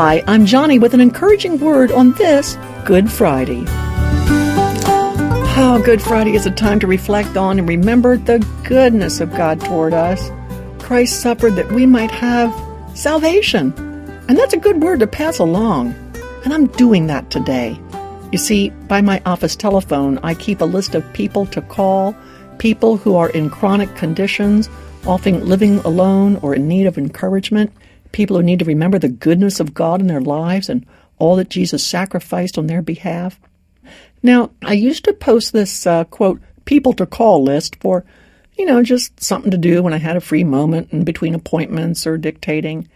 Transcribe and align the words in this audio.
Hi, 0.00 0.22
I'm 0.28 0.46
Joni 0.46 0.80
with 0.80 0.94
an 0.94 1.00
encouraging 1.00 1.58
word 1.58 1.90
on 1.90 2.12
this 2.12 2.56
Good 2.84 3.10
Friday. 3.10 3.64
Oh, 5.56 5.82
Good 5.84 6.00
Friday 6.00 6.36
is 6.36 6.46
a 6.46 6.52
time 6.52 6.78
to 6.78 6.86
reflect 6.86 7.36
on 7.36 7.58
and 7.58 7.68
remember 7.68 8.16
the 8.16 8.38
goodness 8.62 9.18
of 9.18 9.34
God 9.34 9.60
toward 9.60 9.92
us. 9.94 10.30
Christ 10.80 11.20
suffered 11.20 11.56
that 11.56 11.72
we 11.72 11.84
might 11.84 12.12
have 12.12 12.54
salvation. 12.96 13.72
And 14.28 14.38
that's 14.38 14.54
a 14.54 14.58
good 14.58 14.84
word 14.84 15.00
to 15.00 15.08
pass 15.08 15.40
along. 15.40 15.96
And 16.44 16.54
I'm 16.54 16.68
doing 16.68 17.08
that 17.08 17.30
today. 17.30 17.76
You 18.30 18.38
see, 18.38 18.70
by 18.86 19.00
my 19.00 19.20
office 19.26 19.56
telephone, 19.56 20.20
I 20.22 20.34
keep 20.34 20.60
a 20.60 20.64
list 20.64 20.94
of 20.94 21.12
people 21.12 21.44
to 21.46 21.60
call, 21.60 22.14
people 22.58 22.98
who 22.98 23.16
are 23.16 23.30
in 23.30 23.50
chronic 23.50 23.96
conditions, 23.96 24.70
often 25.08 25.44
living 25.44 25.80
alone 25.80 26.36
or 26.36 26.54
in 26.54 26.68
need 26.68 26.86
of 26.86 26.98
encouragement, 26.98 27.72
people 28.12 28.36
who 28.36 28.42
need 28.42 28.58
to 28.58 28.64
remember 28.64 28.98
the 28.98 29.08
goodness 29.08 29.60
of 29.60 29.74
God 29.74 30.00
in 30.00 30.06
their 30.06 30.20
lives 30.20 30.68
and 30.68 30.86
all 31.18 31.36
that 31.36 31.50
Jesus 31.50 31.84
sacrificed 31.84 32.58
on 32.58 32.66
their 32.66 32.82
behalf. 32.82 33.38
Now, 34.22 34.50
I 34.64 34.72
used 34.72 35.04
to 35.04 35.12
post 35.12 35.52
this, 35.52 35.86
uh, 35.86 36.04
quote, 36.04 36.40
people 36.64 36.92
to 36.94 37.06
call 37.06 37.42
list 37.42 37.76
for, 37.76 38.04
you 38.56 38.66
know, 38.66 38.82
just 38.82 39.22
something 39.22 39.50
to 39.50 39.58
do 39.58 39.82
when 39.82 39.92
I 39.92 39.98
had 39.98 40.16
a 40.16 40.20
free 40.20 40.44
moment 40.44 40.92
in 40.92 41.04
between 41.04 41.34
appointments 41.34 42.06
or 42.06 42.18
dictating. 42.18 42.88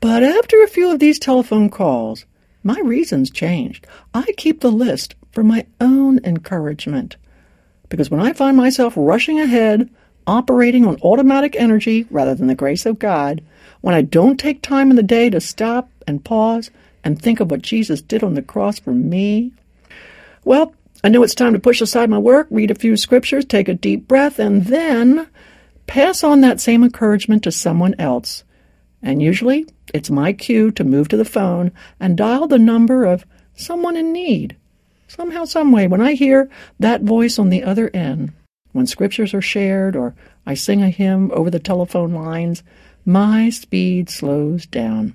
But 0.00 0.22
after 0.22 0.62
a 0.62 0.68
few 0.68 0.92
of 0.92 0.98
these 0.98 1.18
telephone 1.18 1.68
calls, 1.68 2.24
my 2.62 2.78
reasons 2.80 3.30
changed. 3.30 3.86
I 4.14 4.32
keep 4.36 4.60
the 4.60 4.70
list 4.70 5.14
for 5.32 5.42
my 5.42 5.66
own 5.80 6.20
encouragement. 6.24 7.16
Because 7.88 8.10
when 8.10 8.20
I 8.20 8.32
find 8.32 8.56
myself 8.56 8.94
rushing 8.96 9.40
ahead, 9.40 9.90
operating 10.26 10.86
on 10.86 11.00
automatic 11.02 11.56
energy 11.56 12.06
rather 12.10 12.34
than 12.34 12.46
the 12.46 12.54
grace 12.54 12.86
of 12.86 12.98
God, 12.98 13.42
when 13.80 13.94
I 13.94 14.02
don't 14.02 14.38
take 14.38 14.62
time 14.62 14.90
in 14.90 14.96
the 14.96 15.02
day 15.02 15.30
to 15.30 15.40
stop 15.40 15.90
and 16.06 16.24
pause 16.24 16.70
and 17.04 17.20
think 17.20 17.40
of 17.40 17.50
what 17.50 17.62
Jesus 17.62 18.02
did 18.02 18.22
on 18.22 18.34
the 18.34 18.42
cross 18.42 18.78
for 18.78 18.92
me, 18.92 19.52
well, 20.44 20.74
I 21.04 21.08
know 21.08 21.22
it's 21.22 21.34
time 21.34 21.52
to 21.52 21.58
push 21.58 21.80
aside 21.80 22.10
my 22.10 22.18
work, 22.18 22.46
read 22.50 22.70
a 22.70 22.76
few 22.76 22.96
scriptures, 22.96 23.44
take 23.44 23.68
a 23.68 23.74
deep 23.74 24.06
breath, 24.06 24.38
and 24.38 24.66
then 24.66 25.28
pass 25.86 26.22
on 26.22 26.40
that 26.40 26.60
same 26.60 26.84
encouragement 26.84 27.42
to 27.44 27.52
someone 27.52 27.94
else. 27.98 28.44
And 29.02 29.20
usually 29.20 29.66
it's 29.92 30.10
my 30.10 30.32
cue 30.32 30.70
to 30.72 30.84
move 30.84 31.08
to 31.08 31.16
the 31.16 31.24
phone 31.24 31.72
and 31.98 32.16
dial 32.16 32.46
the 32.46 32.58
number 32.58 33.04
of 33.04 33.26
someone 33.54 33.96
in 33.96 34.12
need. 34.12 34.56
Somehow, 35.08 35.44
someway, 35.44 35.88
when 35.88 36.00
I 36.00 36.12
hear 36.12 36.48
that 36.78 37.02
voice 37.02 37.38
on 37.38 37.50
the 37.50 37.64
other 37.64 37.90
end, 37.92 38.32
when 38.72 38.86
scriptures 38.86 39.34
are 39.34 39.42
shared 39.42 39.94
or 39.96 40.14
I 40.46 40.54
sing 40.54 40.82
a 40.82 40.90
hymn 40.90 41.30
over 41.32 41.50
the 41.50 41.60
telephone 41.60 42.12
lines, 42.12 42.62
my 43.04 43.50
speed 43.50 44.10
slows 44.10 44.66
down. 44.66 45.14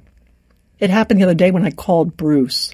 It 0.80 0.90
happened 0.90 1.20
the 1.20 1.24
other 1.24 1.34
day 1.34 1.52
when 1.52 1.66
I 1.66 1.72
called 1.72 2.18
Bruce. 2.18 2.74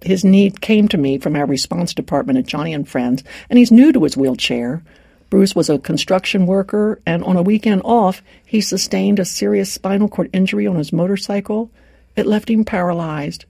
His 0.00 0.24
need 0.24 0.60
came 0.60 0.88
to 0.88 0.98
me 0.98 1.18
from 1.18 1.36
our 1.36 1.46
response 1.46 1.94
department 1.94 2.38
at 2.38 2.46
Joni 2.46 2.74
and 2.74 2.88
Friends, 2.88 3.24
and 3.48 3.58
he's 3.58 3.72
new 3.72 3.92
to 3.92 4.04
his 4.04 4.16
wheelchair. 4.16 4.82
Bruce 5.30 5.54
was 5.54 5.68
a 5.68 5.78
construction 5.78 6.46
worker, 6.46 7.00
and 7.06 7.24
on 7.24 7.36
a 7.36 7.42
weekend 7.42 7.82
off, 7.84 8.22
he 8.46 8.60
sustained 8.60 9.18
a 9.18 9.24
serious 9.24 9.72
spinal 9.72 10.08
cord 10.08 10.30
injury 10.32 10.66
on 10.66 10.76
his 10.76 10.92
motorcycle. 10.92 11.70
It 12.16 12.26
left 12.26 12.50
him 12.50 12.64
paralyzed. 12.64 13.44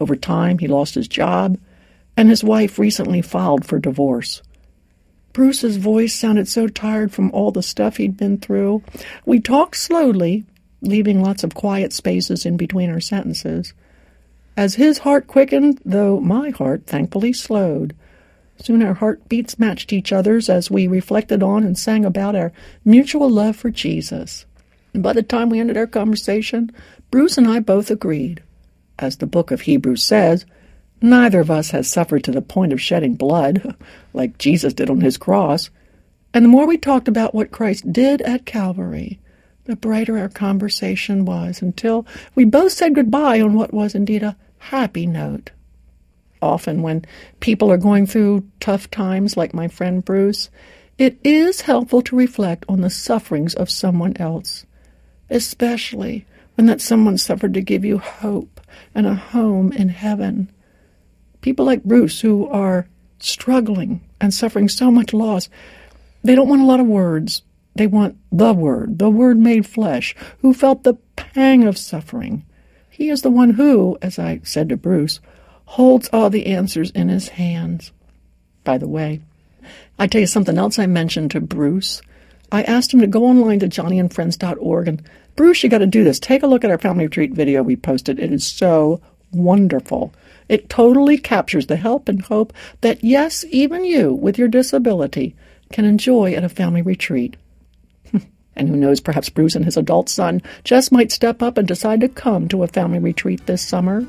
Over 0.00 0.16
time, 0.16 0.58
he 0.58 0.68
lost 0.68 0.94
his 0.94 1.08
job, 1.08 1.58
and 2.16 2.28
his 2.28 2.44
wife 2.44 2.78
recently 2.78 3.22
filed 3.22 3.64
for 3.64 3.78
divorce. 3.78 4.42
Bruce's 5.34 5.76
voice 5.78 6.14
sounded 6.14 6.46
so 6.46 6.68
tired 6.68 7.12
from 7.12 7.30
all 7.32 7.50
the 7.50 7.62
stuff 7.62 7.96
he'd 7.96 8.16
been 8.16 8.38
through. 8.38 8.84
We 9.26 9.40
talked 9.40 9.76
slowly, 9.76 10.44
leaving 10.80 11.20
lots 11.20 11.42
of 11.42 11.54
quiet 11.54 11.92
spaces 11.92 12.46
in 12.46 12.56
between 12.56 12.88
our 12.88 13.00
sentences. 13.00 13.74
As 14.56 14.76
his 14.76 14.98
heart 14.98 15.26
quickened, 15.26 15.80
though 15.84 16.20
my 16.20 16.50
heart 16.50 16.86
thankfully 16.86 17.32
slowed. 17.32 17.96
Soon 18.58 18.80
our 18.80 18.94
heartbeats 18.94 19.58
matched 19.58 19.92
each 19.92 20.12
other's 20.12 20.48
as 20.48 20.70
we 20.70 20.86
reflected 20.86 21.42
on 21.42 21.64
and 21.64 21.76
sang 21.76 22.04
about 22.04 22.36
our 22.36 22.52
mutual 22.84 23.28
love 23.28 23.56
for 23.56 23.70
Jesus. 23.70 24.46
And 24.92 25.02
by 25.02 25.12
the 25.12 25.24
time 25.24 25.50
we 25.50 25.58
ended 25.58 25.76
our 25.76 25.88
conversation, 25.88 26.70
Bruce 27.10 27.36
and 27.36 27.48
I 27.48 27.58
both 27.58 27.90
agreed. 27.90 28.40
As 29.00 29.16
the 29.16 29.26
book 29.26 29.50
of 29.50 29.62
Hebrews 29.62 30.04
says, 30.04 30.46
Neither 31.02 31.40
of 31.40 31.50
us 31.50 31.70
has 31.70 31.90
suffered 31.90 32.24
to 32.24 32.32
the 32.32 32.42
point 32.42 32.72
of 32.72 32.80
shedding 32.80 33.14
blood, 33.14 33.76
like 34.12 34.38
Jesus 34.38 34.72
did 34.72 34.90
on 34.90 35.00
his 35.00 35.18
cross. 35.18 35.70
And 36.32 36.44
the 36.44 36.48
more 36.48 36.66
we 36.66 36.78
talked 36.78 37.08
about 37.08 37.34
what 37.34 37.50
Christ 37.50 37.92
did 37.92 38.22
at 38.22 38.46
Calvary, 38.46 39.20
the 39.64 39.76
brighter 39.76 40.18
our 40.18 40.28
conversation 40.28 41.24
was, 41.24 41.62
until 41.62 42.06
we 42.34 42.44
both 42.44 42.72
said 42.72 42.94
goodbye 42.94 43.40
on 43.40 43.54
what 43.54 43.72
was 43.72 43.94
indeed 43.94 44.22
a 44.22 44.36
happy 44.58 45.06
note. 45.06 45.50
Often, 46.42 46.82
when 46.82 47.04
people 47.40 47.70
are 47.70 47.78
going 47.78 48.06
through 48.06 48.46
tough 48.60 48.90
times, 48.90 49.36
like 49.36 49.54
my 49.54 49.68
friend 49.68 50.04
Bruce, 50.04 50.50
it 50.98 51.18
is 51.24 51.62
helpful 51.62 52.02
to 52.02 52.16
reflect 52.16 52.64
on 52.68 52.80
the 52.80 52.90
sufferings 52.90 53.54
of 53.54 53.70
someone 53.70 54.16
else, 54.18 54.66
especially 55.30 56.26
when 56.54 56.66
that 56.66 56.80
someone 56.80 57.18
suffered 57.18 57.54
to 57.54 57.60
give 57.60 57.84
you 57.84 57.98
hope 57.98 58.60
and 58.94 59.06
a 59.06 59.14
home 59.14 59.72
in 59.72 59.88
heaven 59.88 60.50
people 61.44 61.66
like 61.66 61.84
Bruce 61.84 62.22
who 62.22 62.48
are 62.48 62.88
struggling 63.18 64.00
and 64.18 64.32
suffering 64.32 64.66
so 64.66 64.90
much 64.90 65.12
loss, 65.12 65.50
they 66.22 66.34
don't 66.34 66.48
want 66.48 66.62
a 66.62 66.64
lot 66.64 66.80
of 66.80 66.86
words. 66.86 67.42
They 67.74 67.86
want 67.86 68.16
the 68.32 68.54
Word, 68.54 68.98
the 68.98 69.10
Word 69.10 69.36
made 69.36 69.66
flesh, 69.66 70.16
who 70.38 70.54
felt 70.54 70.84
the 70.84 70.94
pang 71.16 71.64
of 71.64 71.76
suffering. 71.76 72.46
He 72.88 73.10
is 73.10 73.20
the 73.20 73.30
one 73.30 73.50
who, 73.50 73.98
as 74.00 74.18
I 74.18 74.40
said 74.42 74.70
to 74.70 74.78
Bruce, 74.78 75.20
holds 75.66 76.08
all 76.14 76.30
the 76.30 76.46
answers 76.46 76.90
in 76.92 77.10
his 77.10 77.28
hands. 77.28 77.92
By 78.62 78.78
the 78.78 78.88
way, 78.88 79.20
I 79.98 80.06
tell 80.06 80.22
you 80.22 80.26
something 80.26 80.56
else 80.56 80.78
I 80.78 80.86
mentioned 80.86 81.32
to 81.32 81.42
Bruce. 81.42 82.00
I 82.50 82.62
asked 82.62 82.94
him 82.94 83.00
to 83.00 83.06
go 83.06 83.26
online 83.26 83.58
to 83.58 83.68
joniandfriends.org 83.68 84.88
and 84.88 85.02
Bruce, 85.36 85.62
you 85.62 85.68
got 85.68 85.78
to 85.78 85.86
do 85.86 86.04
this. 86.04 86.20
Take 86.20 86.42
a 86.42 86.46
look 86.46 86.64
at 86.64 86.70
our 86.70 86.78
family 86.78 87.04
retreat 87.04 87.32
video 87.32 87.62
we 87.62 87.76
posted. 87.76 88.20
It 88.20 88.32
is 88.32 88.46
so 88.46 89.02
wonderful. 89.34 90.12
It 90.48 90.68
totally 90.68 91.18
captures 91.18 91.66
the 91.66 91.76
help 91.76 92.08
and 92.08 92.22
hope 92.22 92.52
that, 92.80 93.02
yes, 93.02 93.44
even 93.50 93.84
you 93.84 94.12
with 94.12 94.38
your 94.38 94.48
disability 94.48 95.34
can 95.72 95.84
enjoy 95.84 96.34
at 96.34 96.44
a 96.44 96.48
family 96.48 96.82
retreat. 96.82 97.36
and 98.56 98.68
who 98.68 98.76
knows, 98.76 99.00
perhaps 99.00 99.30
Bruce 99.30 99.54
and 99.54 99.64
his 99.64 99.76
adult 99.76 100.08
son 100.08 100.42
just 100.62 100.92
might 100.92 101.12
step 101.12 101.42
up 101.42 101.56
and 101.56 101.66
decide 101.66 102.00
to 102.00 102.08
come 102.08 102.48
to 102.48 102.62
a 102.62 102.68
family 102.68 102.98
retreat 102.98 103.46
this 103.46 103.66
summer. 103.66 104.06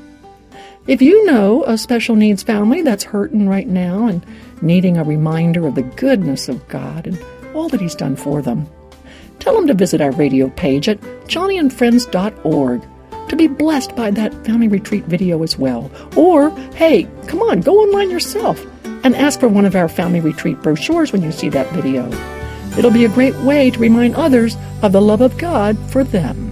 If 0.86 1.02
you 1.02 1.24
know 1.26 1.64
a 1.64 1.76
special 1.76 2.14
needs 2.14 2.44
family 2.44 2.82
that's 2.82 3.02
hurting 3.02 3.48
right 3.48 3.66
now 3.66 4.06
and 4.06 4.24
needing 4.62 4.96
a 4.96 5.04
reminder 5.04 5.66
of 5.66 5.74
the 5.74 5.82
goodness 5.82 6.48
of 6.48 6.66
God 6.68 7.06
and 7.06 7.18
all 7.54 7.68
that 7.70 7.80
He's 7.80 7.96
done 7.96 8.14
for 8.14 8.40
them, 8.40 8.68
tell 9.40 9.54
them 9.54 9.66
to 9.66 9.74
visit 9.74 10.00
our 10.00 10.12
radio 10.12 10.48
page 10.50 10.88
at 10.88 11.00
joniandfriends.org 11.00 12.82
to 13.28 13.36
be 13.36 13.48
blessed 13.48 13.96
by 13.96 14.10
that 14.12 14.32
family 14.44 14.68
retreat 14.68 15.04
video 15.04 15.42
as 15.42 15.58
well. 15.58 15.90
Or, 16.16 16.50
hey, 16.74 17.08
come 17.26 17.40
on, 17.42 17.60
go 17.60 17.78
online 17.80 18.10
yourself 18.10 18.64
and 18.84 19.14
ask 19.16 19.40
for 19.40 19.48
one 19.48 19.64
of 19.64 19.76
our 19.76 19.88
family 19.88 20.20
retreat 20.20 20.60
brochures 20.62 21.12
when 21.12 21.22
you 21.22 21.32
see 21.32 21.48
that 21.50 21.70
video. 21.72 22.10
It'll 22.78 22.90
be 22.90 23.04
a 23.04 23.08
great 23.08 23.34
way 23.36 23.70
to 23.70 23.78
remind 23.78 24.16
others 24.16 24.56
of 24.82 24.92
the 24.92 25.00
love 25.00 25.20
of 25.20 25.38
God 25.38 25.78
for 25.90 26.04
them. 26.04 26.45